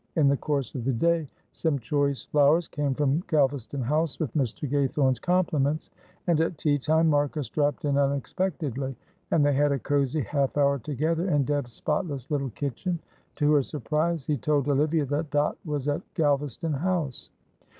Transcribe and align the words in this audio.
In 0.15 0.29
the 0.29 0.35
course 0.37 0.73
of 0.73 0.83
the 0.83 0.93
day 0.93 1.27
some 1.51 1.77
choice 1.77 2.25
flowers 2.25 2.67
came 2.67 2.95
from 2.95 3.21
Galvaston 3.27 3.83
House 3.83 4.19
with 4.19 4.33
Mr. 4.33 4.67
Gaythorne's 4.67 5.19
compliments, 5.19 5.91
and 6.25 6.41
at 6.41 6.57
tea 6.57 6.79
time 6.79 7.07
Marcus 7.07 7.49
dropped 7.49 7.85
in 7.85 7.99
unexpectedly, 7.99 8.95
and 9.29 9.45
they 9.45 9.53
had 9.53 9.71
a 9.71 9.77
cosy 9.77 10.21
half 10.21 10.57
hour 10.57 10.79
together 10.79 11.29
in 11.29 11.45
Deb's 11.45 11.73
spotless 11.73 12.31
little 12.31 12.49
kitchen; 12.49 12.97
to 13.35 13.51
her 13.53 13.61
surprise 13.61 14.25
he 14.25 14.37
told 14.37 14.67
Olivia 14.67 15.05
that 15.05 15.29
Dot 15.29 15.55
was 15.65 15.87
at 15.87 16.01
Galvaston 16.15 16.77
House. 16.79 17.29